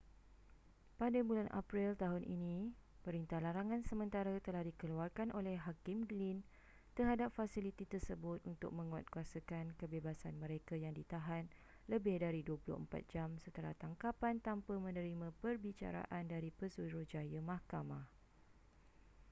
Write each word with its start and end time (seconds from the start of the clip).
pada 0.99 1.19
bulan 1.29 1.45
april 1.61 1.89
tahun 2.03 2.23
ini 2.35 2.59
perintah 3.05 3.37
larangan 3.45 3.81
sementara 3.89 4.33
telah 4.45 4.63
dikeluarkan 4.69 5.29
oleh 5.39 5.55
hakim 5.65 5.97
glynn 6.09 6.39
terhadap 6.97 7.29
fasiliti 7.37 7.85
tersebut 7.93 8.37
untuk 8.51 8.71
menguatkuasakan 8.79 9.65
kebebasan 9.79 10.35
mereka 10.43 10.73
yang 10.85 10.93
ditahan 10.99 11.43
lebih 11.93 12.15
dari 12.25 12.41
24 12.49 13.13
jam 13.13 13.29
setelah 13.45 13.73
tangkapan 13.81 14.35
tanpa 14.47 14.73
menerima 14.85 15.27
perbicaraan 15.41 16.25
dari 16.33 16.49
pesuruhjaya 16.59 17.37
mahkamah 17.49 18.01